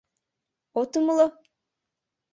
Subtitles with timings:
[0.79, 1.27] —От умыло?